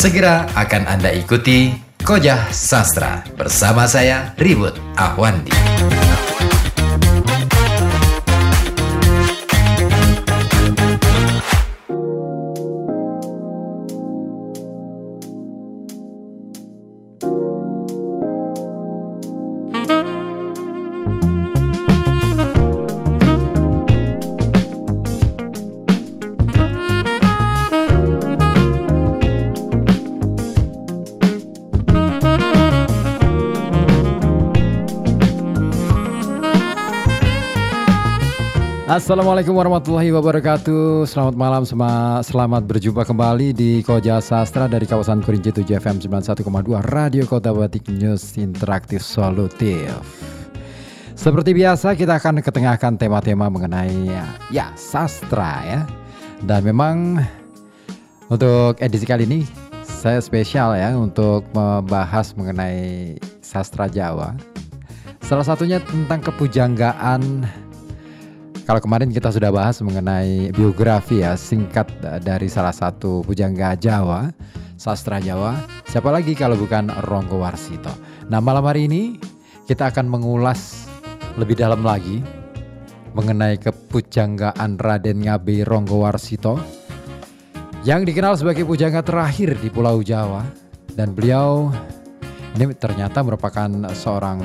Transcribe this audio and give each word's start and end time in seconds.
Segera 0.00 0.48
akan 0.56 0.88
Anda 0.88 1.12
ikuti 1.12 1.76
Kojah 2.00 2.48
Sastra 2.56 3.20
bersama 3.36 3.84
saya 3.84 4.32
Ribut 4.40 4.72
Ahwandi. 4.96 5.52
Assalamualaikum 38.90 39.54
warahmatullahi 39.54 40.10
wabarakatuh. 40.10 41.06
Selamat 41.06 41.38
malam, 41.38 41.62
selamat 42.26 42.66
berjumpa 42.66 43.06
kembali 43.06 43.54
di 43.54 43.86
Koja 43.86 44.18
Sastra 44.18 44.66
dari 44.66 44.82
kawasan 44.82 45.22
Kerinci 45.22 45.62
7 45.62 45.78
FM 45.78 46.02
91,2 46.02 46.42
Radio 46.90 47.22
Kota 47.22 47.54
Batik 47.54 47.86
News 47.86 48.34
Interaktif 48.34 49.06
Solutif. 49.06 49.94
Seperti 51.14 51.54
biasa 51.54 51.94
kita 51.94 52.18
akan 52.18 52.42
ketengahkan 52.42 52.98
tema-tema 52.98 53.46
mengenai 53.46 54.10
ya 54.50 54.74
sastra 54.74 55.62
ya. 55.62 55.80
Dan 56.42 56.66
memang 56.66 57.22
untuk 58.26 58.74
edisi 58.82 59.06
kali 59.06 59.22
ini 59.22 59.46
saya 59.86 60.18
spesial 60.18 60.74
ya 60.74 60.98
untuk 60.98 61.46
membahas 61.54 62.34
mengenai 62.34 63.14
sastra 63.38 63.86
Jawa. 63.86 64.34
Salah 65.22 65.46
satunya 65.46 65.78
tentang 65.78 66.26
kepujanggaan 66.26 67.46
kalau 68.70 68.86
kemarin 68.86 69.10
kita 69.10 69.34
sudah 69.34 69.50
bahas 69.50 69.82
mengenai 69.82 70.54
biografi 70.54 71.26
ya 71.26 71.34
singkat 71.34 71.90
dari 72.22 72.46
salah 72.46 72.70
satu 72.70 73.18
pujangga 73.26 73.74
Jawa, 73.74 74.30
sastra 74.78 75.18
Jawa. 75.18 75.58
Siapa 75.90 76.06
lagi 76.06 76.38
kalau 76.38 76.54
bukan 76.54 76.86
Ronggo 77.10 77.42
Warsito. 77.42 77.90
Nah 78.30 78.38
malam 78.38 78.62
hari 78.62 78.86
ini 78.86 79.18
kita 79.66 79.90
akan 79.90 80.06
mengulas 80.06 80.86
lebih 81.34 81.58
dalam 81.58 81.82
lagi 81.82 82.22
mengenai 83.10 83.58
kepujanggaan 83.58 84.78
Raden 84.78 85.18
Ngabe 85.26 85.66
Ronggo 85.66 86.06
Warsito 86.06 86.62
yang 87.82 88.06
dikenal 88.06 88.38
sebagai 88.38 88.62
pujangga 88.62 89.02
terakhir 89.02 89.58
di 89.58 89.66
Pulau 89.66 89.98
Jawa 89.98 90.46
dan 90.94 91.10
beliau 91.10 91.74
ini 92.54 92.70
ternyata 92.78 93.18
merupakan 93.26 93.66
seorang 93.98 94.38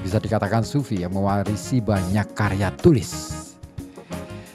bisa 0.00 0.16
dikatakan 0.16 0.64
sufi 0.64 1.04
yang 1.04 1.12
mewarisi 1.12 1.84
banyak 1.84 2.32
karya 2.32 2.72
tulis. 2.80 3.49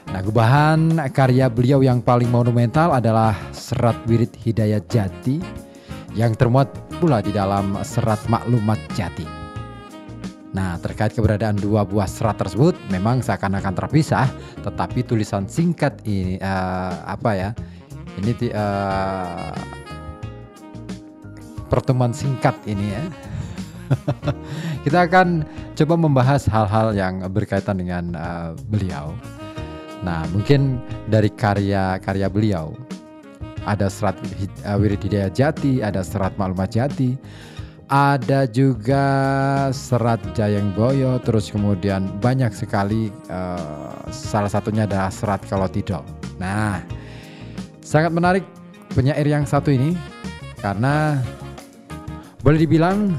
Nah, 0.09 0.22
gubahan 0.22 1.02
karya 1.09 1.50
beliau 1.50 1.81
yang 1.81 2.00
paling 2.00 2.30
monumental 2.30 2.94
adalah 2.94 3.34
Serat 3.50 3.98
Wirid 4.06 4.31
Hidayat 4.38 4.86
Jati 4.86 5.42
yang 6.14 6.38
termuat 6.38 6.72
pula 7.02 7.20
di 7.20 7.34
dalam 7.34 7.75
Serat 7.81 8.22
Maklumat 8.30 8.78
Jati. 8.94 9.45
Nah, 10.56 10.80
terkait 10.80 11.11
keberadaan 11.11 11.59
dua 11.59 11.83
buah 11.83 12.08
serat 12.08 12.39
tersebut 12.39 12.80
memang 12.88 13.20
seakan-akan 13.20 13.76
terpisah, 13.76 14.31
tetapi 14.64 15.03
tulisan 15.03 15.44
singkat 15.52 16.00
ini 16.08 16.39
eh, 16.39 16.94
apa 17.03 17.31
ya? 17.36 17.50
Ini 18.16 18.31
eh, 18.56 19.52
pertemuan 21.67 22.16
singkat 22.16 22.55
ini 22.64 22.87
ya. 22.87 23.04
Kita 24.87 25.04
akan 25.04 25.43
coba 25.76 25.95
membahas 25.99 26.48
hal-hal 26.48 26.95
yang 26.95 27.20
berkaitan 27.27 27.76
dengan 27.76 28.16
eh, 28.16 28.55
beliau. 28.72 29.11
Nah, 30.05 30.21
mungkin 30.30 30.77
dari 31.10 31.33
karya-karya 31.33 32.30
beliau 32.30 32.77
ada 33.66 33.89
serat 33.89 34.14
Hid- 34.38 34.61
eh, 34.61 34.77
Wirid 34.77 35.02
Jati, 35.33 35.82
ada 35.82 36.05
serat 36.05 36.38
Maklumat 36.38 36.70
Jati, 36.70 37.17
ada 37.89 38.45
juga 38.45 39.05
serat 39.73 40.21
Jayeng 40.38 40.70
Boyo, 40.77 41.17
terus 41.26 41.49
kemudian 41.49 42.05
banyak 42.21 42.54
sekali 42.54 43.10
eh, 43.10 43.93
salah 44.14 44.49
satunya 44.54 44.86
adalah 44.86 45.10
serat 45.10 45.42
Kalau 45.49 45.66
Tidol. 45.66 46.05
Nah, 46.37 46.86
sangat 47.82 48.14
menarik 48.14 48.45
penyair 48.93 49.26
yang 49.26 49.49
satu 49.49 49.73
ini 49.73 49.98
karena 50.61 51.17
boleh 52.45 52.61
dibilang 52.61 53.17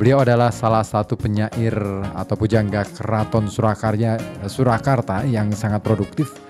Beliau 0.00 0.24
adalah 0.24 0.48
salah 0.48 0.80
satu 0.80 1.12
penyair 1.12 1.76
atau 2.16 2.32
pujangga 2.32 2.88
keraton 2.88 3.52
Surakarya 3.52 4.16
Surakarta 4.48 5.28
yang 5.28 5.52
sangat 5.52 5.84
produktif 5.84 6.40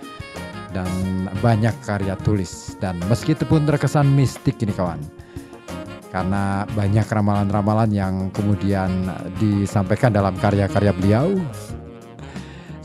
dan 0.70 0.86
banyak 1.42 1.74
karya 1.82 2.14
tulis. 2.22 2.78
Dan 2.78 3.02
meskipun 3.10 3.66
terkesan 3.66 4.06
mistik 4.06 4.54
ini 4.62 4.70
kawan 4.70 5.02
karena 6.14 6.62
banyak 6.78 7.06
ramalan-ramalan 7.10 7.90
yang 7.90 8.14
kemudian 8.30 9.10
disampaikan 9.42 10.14
dalam 10.14 10.38
karya-karya 10.38 10.94
beliau 10.94 11.34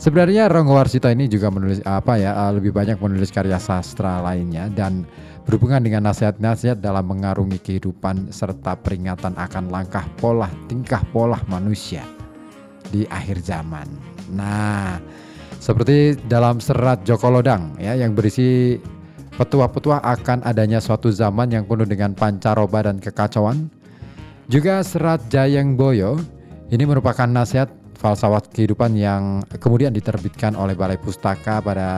Sebenarnya 0.06 0.46
Ronggo 0.46 0.78
Warsito 0.78 1.10
ini 1.10 1.26
juga 1.26 1.50
menulis 1.50 1.82
apa 1.82 2.14
ya 2.14 2.30
eh, 2.30 2.54
lebih 2.54 2.70
banyak 2.70 3.02
menulis 3.02 3.34
karya 3.34 3.58
sastra 3.58 4.22
lainnya 4.22 4.70
dan 4.70 5.02
berhubungan 5.42 5.82
dengan 5.82 6.06
nasihat-nasihat 6.06 6.78
dalam 6.78 7.10
mengarungi 7.10 7.58
kehidupan 7.58 8.30
serta 8.30 8.78
peringatan 8.78 9.34
akan 9.34 9.66
langkah 9.66 10.06
pola 10.22 10.46
tingkah 10.70 11.02
pola 11.10 11.42
manusia 11.50 12.06
di 12.94 13.02
akhir 13.10 13.42
zaman. 13.42 13.90
Nah, 14.30 15.02
seperti 15.58 16.14
dalam 16.30 16.62
serat 16.62 17.02
Joko 17.02 17.26
Lodang 17.26 17.74
ya 17.82 17.98
yang 17.98 18.14
berisi 18.14 18.78
petua-petua 19.34 20.06
akan 20.06 20.46
adanya 20.46 20.78
suatu 20.78 21.10
zaman 21.10 21.50
yang 21.50 21.66
penuh 21.66 21.82
dengan 21.82 22.14
pancaroba 22.14 22.86
dan 22.86 23.02
kekacauan. 23.02 23.66
Juga 24.46 24.86
serat 24.86 25.18
Jayeng 25.34 25.74
Boyo 25.74 26.14
ini 26.70 26.86
merupakan 26.86 27.26
nasihat 27.26 27.66
falsafat 28.06 28.54
kehidupan 28.54 28.94
yang 28.94 29.42
kemudian 29.58 29.90
diterbitkan 29.90 30.54
oleh 30.54 30.78
Balai 30.78 30.94
Pustaka 30.94 31.58
pada 31.58 31.90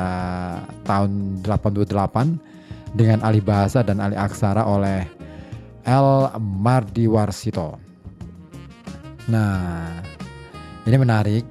tahun 0.89 1.45
88 1.45 2.97
dengan 2.97 3.21
alih 3.21 3.45
bahasa 3.45 3.85
dan 3.85 4.01
alih 4.01 4.17
aksara 4.17 4.65
oleh 4.65 5.05
L. 5.85 6.33
Mardiwarsito. 6.41 7.77
Nah, 9.29 10.01
ini 10.89 10.97
menarik. 10.97 11.45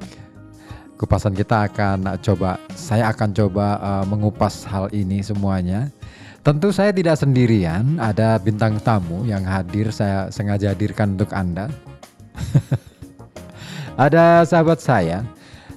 Kupasan 0.97 1.38
kita 1.38 1.69
akan 1.69 2.17
coba, 2.25 2.57
saya 2.73 3.13
akan 3.13 3.29
coba 3.29 3.78
uh, 3.78 4.06
mengupas 4.09 4.66
hal 4.66 4.90
ini 4.90 5.22
semuanya. 5.22 5.94
Tentu 6.41 6.73
saya 6.73 6.90
tidak 6.90 7.22
sendirian, 7.22 8.01
ada 8.01 8.41
bintang 8.41 8.81
tamu 8.81 9.22
yang 9.22 9.46
hadir 9.46 9.94
saya 9.94 10.34
sengaja 10.34 10.73
hadirkan 10.73 11.13
untuk 11.13 11.29
Anda. 11.38 11.69
ada 13.97 14.46
sahabat 14.46 14.78
saya, 14.78 15.25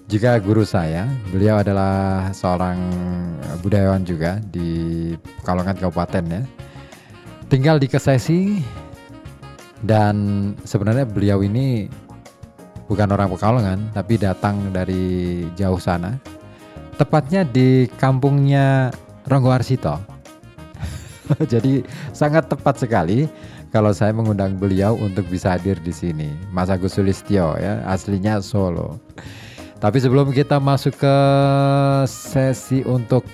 juga 0.04 0.36
guru 0.36 0.60
saya. 0.60 1.08
Beliau 1.32 1.64
adalah 1.64 2.28
seorang 2.36 2.76
budayawan 3.64 4.04
juga 4.04 4.36
di 4.52 5.10
Pekalongan 5.40 5.80
Kabupaten 5.80 6.24
ya. 6.28 6.42
Tinggal 7.48 7.80
di 7.80 7.88
Kesesi 7.88 8.60
dan 9.80 10.52
sebenarnya 10.68 11.08
beliau 11.08 11.40
ini 11.40 11.88
bukan 12.84 13.08
orang 13.08 13.32
Pekalongan 13.32 13.78
tapi 13.96 14.20
datang 14.20 14.68
dari 14.68 15.48
jauh 15.56 15.80
sana. 15.80 16.20
Tepatnya 17.00 17.48
di 17.48 17.88
kampungnya 17.96 18.92
Ronggo 19.24 19.48
Arsito. 19.48 19.96
Jadi 21.52 21.80
sangat 22.12 22.52
tepat 22.52 22.84
sekali 22.84 23.24
kalau 23.70 23.94
saya 23.94 24.10
mengundang 24.10 24.58
beliau 24.58 24.98
untuk 24.98 25.26
bisa 25.30 25.54
hadir 25.54 25.78
di 25.78 25.94
sini. 25.94 26.30
Mas 26.50 26.70
Agus 26.70 26.98
Sulistyo 26.98 27.54
ya, 27.56 27.82
aslinya 27.86 28.42
Solo. 28.42 28.98
Tapi 29.80 29.96
sebelum 29.96 30.28
kita 30.34 30.60
masuk 30.60 31.00
ke 31.00 31.16
sesi 32.04 32.84
untuk 32.84 33.24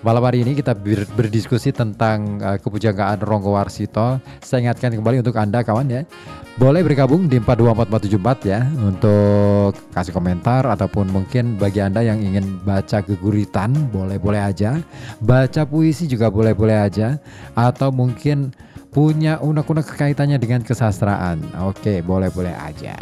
malam 0.00 0.24
hari 0.24 0.42
ini 0.42 0.56
kita 0.58 0.72
ber- 0.74 1.06
berdiskusi 1.14 1.70
tentang 1.70 2.40
uh, 2.42 2.58
kepujanggaan 2.58 3.22
Ronggo 3.22 3.54
Warsito. 3.54 4.18
Saya 4.42 4.66
ingatkan 4.66 4.90
kembali 4.90 5.22
untuk 5.22 5.38
Anda 5.38 5.62
kawan 5.62 5.86
ya. 5.86 6.02
Boleh 6.58 6.82
bergabung 6.82 7.30
di 7.30 7.40
424474 7.40 8.52
ya 8.52 8.66
untuk 8.84 9.72
kasih 9.94 10.12
komentar 10.12 10.66
ataupun 10.66 11.08
mungkin 11.08 11.56
bagi 11.56 11.80
Anda 11.80 12.04
yang 12.04 12.20
ingin 12.20 12.60
baca 12.66 13.00
geguritan 13.00 13.70
boleh-boleh 13.94 14.40
aja. 14.40 14.82
Baca 15.22 15.62
puisi 15.62 16.10
juga 16.10 16.26
boleh-boleh 16.28 16.90
aja 16.90 17.22
atau 17.54 17.94
mungkin 17.94 18.50
punya 18.90 19.38
unek-unek 19.38 19.86
kekaitannya 19.94 20.38
dengan 20.38 20.66
kesastraan. 20.66 21.42
Oke, 21.62 22.02
boleh-boleh 22.02 22.54
aja 22.54 22.98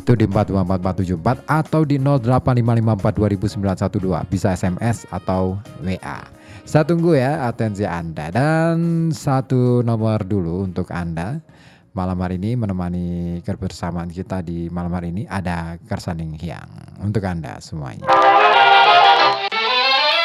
itu 0.00 0.16
di 0.16 0.24
4244474 0.24 1.44
atau 1.44 1.84
di 1.84 2.00
08554 2.00 4.32
bisa 4.32 4.56
SMS 4.56 5.04
atau 5.12 5.60
WA. 5.84 6.24
Saya 6.64 6.88
tunggu 6.88 7.12
ya 7.14 7.46
atensi 7.46 7.84
Anda 7.84 8.32
dan 8.32 9.12
satu 9.12 9.84
nomor 9.84 10.24
dulu 10.24 10.64
untuk 10.64 10.88
Anda. 10.88 11.44
Malam 11.90 12.22
hari 12.22 12.38
ini 12.38 12.54
menemani 12.54 13.42
kebersamaan 13.42 14.14
kita 14.14 14.46
di 14.46 14.70
malam 14.70 14.94
hari 14.94 15.10
ini 15.10 15.26
ada 15.26 15.74
Kersaning 15.90 16.38
Hyang 16.38 17.02
untuk 17.02 17.26
Anda 17.26 17.58
semuanya. 17.58 18.06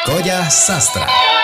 Koja 0.06 0.46
Sastra. 0.46 1.35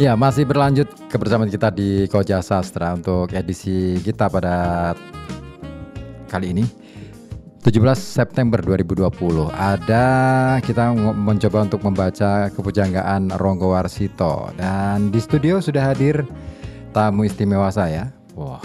Ya, 0.00 0.16
masih 0.16 0.48
berlanjut 0.48 0.88
kebersamaan 1.12 1.52
kita 1.52 1.68
di 1.68 2.08
Koja 2.08 2.40
Sastra 2.40 2.96
untuk 2.96 3.28
edisi 3.36 4.00
kita 4.00 4.32
pada 4.32 4.96
kali 6.24 6.56
ini 6.56 6.64
17 7.60 7.68
September 8.00 8.64
2020. 8.64 9.12
Ada 9.52 10.06
kita 10.64 10.96
mencoba 10.96 11.68
untuk 11.68 11.84
membaca 11.84 12.48
kepujanggaan 12.48 13.36
Ronggo 13.36 13.76
Warsito 13.76 14.48
dan 14.56 15.12
di 15.12 15.20
studio 15.20 15.60
sudah 15.60 15.92
hadir 15.92 16.24
tamu 16.96 17.28
istimewa 17.28 17.68
saya. 17.68 18.08
Wah. 18.32 18.64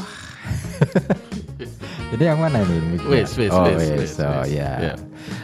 ini 2.15 2.23
yang 2.23 2.39
mana 2.39 2.63
ini? 2.63 2.95
Wis, 3.11 3.35
wis, 3.35 3.51
oh, 3.51 3.67
wis, 3.67 3.83
wis. 3.91 4.15
wis, 4.15 4.23
Oh, 4.23 4.47
ya. 4.47 4.71
Ya. 4.79 4.95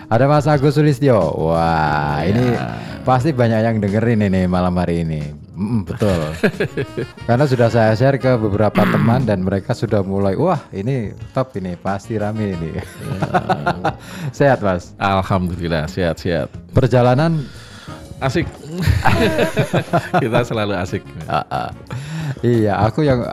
Ada 0.08 0.24
Mas 0.32 0.48
Agus 0.48 0.80
Sulistyo. 0.80 1.20
Wah, 1.36 2.24
ini 2.24 2.56
Ya. 2.56 2.80
pasti 3.04 3.36
banyak 3.36 3.60
yang 3.60 3.76
dengerin 3.84 4.32
ini 4.32 4.48
malam 4.48 4.72
hari 4.80 5.04
ini. 5.04 5.51
Mm, 5.52 5.84
betul. 5.84 6.32
Karena 7.28 7.44
sudah 7.44 7.68
saya 7.68 7.92
share 7.92 8.16
ke 8.16 8.40
beberapa 8.40 8.88
teman 8.88 9.28
dan 9.28 9.44
mereka 9.44 9.76
sudah 9.76 10.00
mulai, 10.00 10.40
wah 10.40 10.64
ini 10.72 11.12
top 11.36 11.52
ini, 11.60 11.76
pasti 11.76 12.16
rame 12.16 12.56
ini. 12.56 12.72
Sehat 14.38 14.64
Mas. 14.64 14.96
Alhamdulillah 14.96 15.92
sehat-sehat. 15.92 16.48
Perjalanan 16.72 17.44
Asik. 18.22 18.46
Kita 20.22 20.46
selalu 20.46 20.78
asik. 20.78 21.02
iya, 22.46 22.78
aku 22.78 23.02
yang 23.02 23.26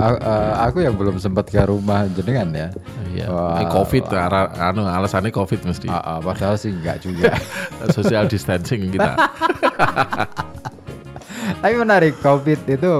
aku 0.57 0.81
yang 0.81 0.97
belum 0.97 1.21
sempat 1.21 1.53
ke 1.53 1.61
rumah 1.61 2.09
jenengan 2.17 2.49
ya. 2.57 2.69
Iya. 3.13 3.27
Wah. 3.29 3.61
Ini 3.61 3.65
Covid, 3.69 4.09
ara- 4.09 4.49
anu 4.73 4.89
alasannya 4.89 5.29
Covid 5.29 5.61
mesti. 5.69 5.93
Ah, 5.93 6.17
ah, 6.17 6.19
padahal 6.25 6.57
sih 6.57 6.73
enggak 6.73 7.05
juga. 7.05 7.37
Social 7.97 8.25
distancing 8.33 8.89
kita. 8.89 9.13
Tapi 11.59 11.75
menarik, 11.75 12.15
COVID 12.23 12.71
itu 12.71 12.91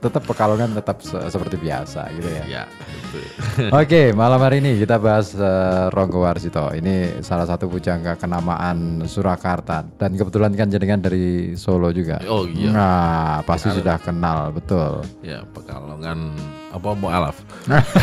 tetap 0.00 0.24
pekalongan 0.24 0.72
tetap 0.72 0.96
se- 0.98 1.28
seperti 1.28 1.60
biasa 1.60 2.08
gitu 2.16 2.24
ya. 2.24 2.42
ya, 2.48 2.64
betul. 2.64 3.22
Oke, 3.84 4.12
malam 4.12 4.40
hari 4.40 4.64
ini 4.64 4.80
kita 4.80 4.96
bahas 4.96 5.32
eh, 5.32 5.86
Ronggo 5.92 6.24
Warsito. 6.24 6.72
Ini 6.72 7.20
salah 7.20 7.44
satu 7.44 7.68
pujangga 7.68 8.16
kenamaan 8.16 9.04
Surakarta 9.04 9.84
dan 10.00 10.16
kebetulan 10.16 10.56
kan 10.56 10.66
jenengan 10.66 10.98
dari 10.98 11.52
Solo 11.52 11.92
juga. 11.92 12.16
Oh, 12.24 12.48
iya. 12.48 12.72
Nah, 12.72 13.34
pasti 13.44 13.68
sudah 13.68 14.00
kenal, 14.00 14.56
betul. 14.56 15.04
Ya, 15.20 15.44
Pekalongan 15.52 16.32
apa 16.72 16.88
mau 16.96 17.12
alaf. 17.12 17.36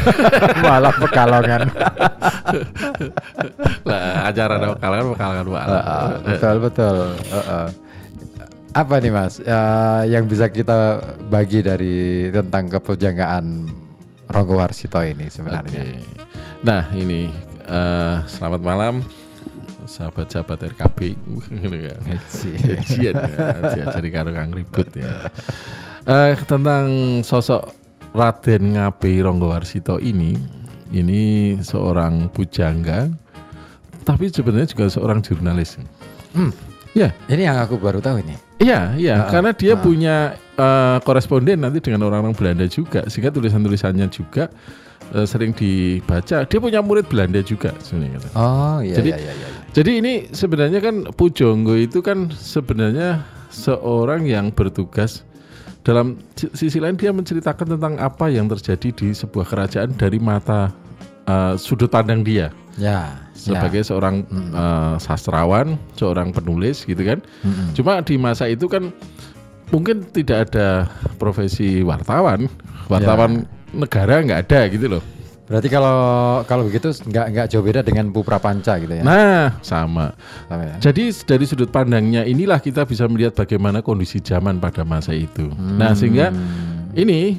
Malah 0.62 0.94
Pekalongan. 1.02 1.62
Lah, 3.90 4.30
acara 4.30 4.54
ada 4.54 4.68
Pekalongan, 4.78 5.06
Pekalongan 5.18 5.46
alaf. 5.50 5.82
Heeh, 5.82 6.10
betul 6.30 6.56
betul. 6.62 6.98
Heeh. 7.34 7.68
Apa 8.76 9.00
nih 9.00 9.08
Mas 9.08 9.40
eh, 9.40 10.04
yang 10.12 10.28
bisa 10.28 10.52
kita 10.52 11.00
bagi 11.32 11.64
dari 11.64 12.28
tentang 12.28 12.68
kepujanggaan 12.68 13.72
Ronggo 14.28 14.60
Warsito 14.60 15.00
ini 15.00 15.32
sebenarnya? 15.32 15.80
Oke. 15.80 16.04
Nah, 16.60 16.84
ini 16.92 17.32
eh, 17.72 18.16
selamat 18.28 18.60
malam 18.60 19.00
sahabat-sahabat 19.88 20.76
RKB. 20.76 21.00
Gitu 21.64 21.78
ya. 21.88 21.96
Gajian 22.04 23.16
ya, 23.16 23.86
jadi 23.96 24.10
karo 24.12 24.36
kang 24.36 24.52
ribut 24.52 24.92
ya. 24.92 25.32
Eh, 26.04 26.36
tentang 26.44 26.92
sosok 27.24 27.72
Raden 28.12 28.76
Ngabe 28.76 29.24
Ronggo 29.24 29.56
Warsito 29.56 30.04
ini, 30.04 30.36
ini 30.92 31.56
seorang 31.64 32.28
pujangga, 32.28 33.08
tapi 34.04 34.28
sebenarnya 34.28 34.68
juga 34.68 34.92
seorang 34.92 35.24
jurnalis. 35.24 35.80
Hmm. 36.36 36.75
Ya, 36.96 37.12
Ini 37.28 37.52
yang 37.52 37.60
aku 37.60 37.76
baru 37.76 38.00
tahu 38.00 38.24
ini. 38.24 38.40
iya, 38.56 38.96
iya, 38.96 39.16
Ah, 39.20 39.28
karena 39.28 39.52
dia 39.52 39.76
ah. 39.76 39.80
punya 39.80 40.16
eh, 40.56 40.98
koresponden 41.04 41.60
nanti 41.60 41.84
dengan 41.84 42.08
orang-orang 42.08 42.32
Belanda 42.32 42.64
juga, 42.66 43.04
sehingga 43.06 43.28
tulisan-tulisannya 43.30 44.08
juga 44.08 44.48
eh, 45.12 45.28
sering 45.28 45.52
dibaca. 45.52 46.48
Dia 46.48 46.60
punya 46.64 46.80
murid 46.80 47.12
Belanda 47.12 47.44
juga 47.44 47.76
sebenarnya. 47.84 48.24
Oh 48.34 48.80
iya 48.80 48.96
Jadi- 48.96 49.12
iya 49.12 49.20
iya. 49.20 49.34
iya. 49.36 49.48
Jadi 49.76 49.92
ini 50.00 50.14
sebenarnya 50.32 50.80
kan 50.80 50.96
Pujonggo 51.12 51.76
itu 51.76 52.00
kan 52.00 52.32
sebenarnya 52.32 53.28
seorang 53.52 54.24
yang 54.24 54.56
bertugas 54.56 55.28
dalam 55.84 56.16
si- 56.34 56.50
sisi 56.56 56.80
lain 56.80 56.96
dia 56.96 57.12
menceritakan 57.12 57.76
tentang 57.76 58.00
apa 58.00 58.32
yang 58.32 58.48
terjadi 58.48 58.90
di 58.90 59.08
sebuah 59.12 59.44
kerajaan 59.44 59.92
dari 59.94 60.16
mata 60.18 60.72
uh, 61.26 61.54
sudut 61.58 61.90
pandang 61.90 62.22
dia 62.26 62.50
Ya. 62.76 63.24
sebagai 63.32 63.88
seorang 63.88 64.28
uh, 64.52 65.00
sastrawan, 65.00 65.80
seorang 65.96 66.36
penulis 66.36 66.84
gitu 66.84 67.00
kan. 67.08 67.24
Mm-mm. 67.40 67.72
Cuma 67.72 68.04
di 68.04 68.20
masa 68.20 68.52
itu 68.52 68.68
kan 68.68 68.92
mungkin 69.72 70.04
tidak 70.12 70.52
ada 70.52 70.92
profesi 71.16 71.88
wartawan, 71.88 72.52
wartawan 72.92 73.48
negara 73.72 74.20
nggak 74.20 74.40
ada 74.50 74.60
gitu 74.68 74.88
loh. 74.92 75.04
Berarti 75.46 75.70
kalau 75.70 75.98
kalau 76.50 76.66
begitu 76.66 76.90
nggak 77.06 77.26
nggak 77.32 77.48
jauh 77.54 77.62
beda 77.62 77.86
dengan 77.86 78.10
Pupra 78.10 78.42
Panca 78.42 78.82
gitu 78.82 78.90
ya? 78.90 79.06
Nah, 79.06 79.62
sama. 79.62 80.18
Sama 80.50 80.64
ya? 80.66 80.76
Jadi 80.82 81.14
dari 81.22 81.46
sudut 81.46 81.70
pandangnya 81.70 82.26
inilah 82.26 82.58
kita 82.58 82.82
bisa 82.84 83.06
melihat 83.06 83.38
bagaimana 83.38 83.86
kondisi 83.86 84.18
zaman 84.26 84.58
pada 84.58 84.82
masa 84.82 85.14
itu. 85.14 85.48
Nah 85.54 85.94
sehingga 85.94 86.34
ini 86.98 87.38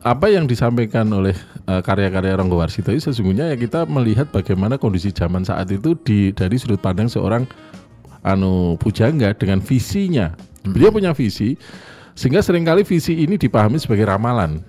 apa 0.00 0.30
yang 0.32 0.46
disampaikan 0.46 1.10
oleh 1.12 1.34
eh, 1.34 1.59
karya-karya 1.78 2.34
Ronggo 2.34 2.58
Warsito 2.58 2.90
itu 2.90 3.06
sesungguhnya 3.06 3.54
ya 3.54 3.56
kita 3.56 3.86
melihat 3.86 4.26
bagaimana 4.34 4.74
kondisi 4.74 5.14
zaman 5.14 5.46
saat 5.46 5.70
itu 5.70 5.94
di 6.02 6.34
dari 6.34 6.58
sudut 6.58 6.82
pandang 6.82 7.06
seorang 7.06 7.46
anu 8.26 8.74
pujangga 8.82 9.30
dengan 9.38 9.62
visinya. 9.62 10.34
Beliau 10.66 10.90
punya 10.90 11.14
visi 11.14 11.54
sehingga 12.18 12.42
sering 12.42 12.66
kali 12.66 12.82
visi 12.82 13.22
ini 13.22 13.38
dipahami 13.38 13.78
sebagai 13.78 14.10
ramalan. 14.10 14.60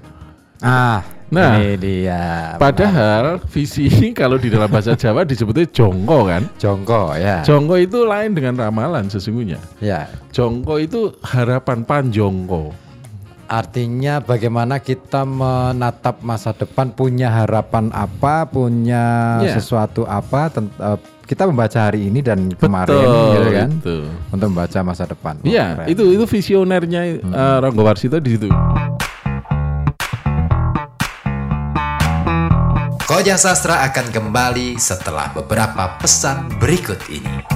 Ah, 0.61 1.01
Nah, 1.31 1.63
ini 1.63 1.79
dia. 1.79 2.59
Padahal 2.59 3.39
visi 3.47 3.87
ini 3.87 4.11
kalau 4.11 4.35
di 4.35 4.51
dalam 4.51 4.67
bahasa 4.67 4.99
Jawa 4.99 5.23
disebutnya 5.23 5.63
jongko 5.71 6.27
kan. 6.27 6.43
Jongko 6.59 7.15
ya. 7.15 7.39
Jongko 7.47 7.79
itu 7.79 8.03
lain 8.03 8.35
dengan 8.35 8.59
ramalan 8.59 9.07
sesungguhnya. 9.07 9.55
ya. 9.79 10.11
Jongko 10.35 10.75
itu 10.83 11.15
harapan 11.23 11.87
panjongko. 11.87 12.75
Artinya 13.51 14.23
bagaimana 14.23 14.79
kita 14.79 15.27
menatap 15.27 16.23
masa 16.23 16.55
depan 16.55 16.87
punya 16.87 17.27
harapan 17.27 17.91
apa, 17.91 18.47
punya 18.47 19.03
Ya. 19.43 19.59
sesuatu 19.59 20.07
apa 20.07 20.47
tent- 20.47 20.71
eh, 20.71 20.95
kita 21.27 21.43
membaca 21.43 21.75
hari 21.83 22.07
ini 22.07 22.23
dan 22.23 22.47
kemarin 22.55 22.95
gitu 23.35 23.51
kan 23.51 23.69
itu. 23.75 23.97
untuk 24.31 24.47
membaca 24.55 24.79
masa 24.87 25.03
depan. 25.03 25.35
Iya, 25.43 25.83
keren. 25.83 25.87
itu 25.91 26.03
itu 26.15 26.23
visionernya 26.23 27.01
eh, 27.19 27.57
Ronggo 27.59 27.83
Warsito 27.83 28.23
di 28.23 28.39
situ. 28.39 28.47
Koja 33.03 33.35
Sastra 33.35 33.83
akan 33.83 34.15
kembali 34.15 34.79
setelah 34.79 35.27
beberapa 35.35 35.99
pesan 35.99 36.47
berikut 36.55 37.03
ini. 37.11 37.50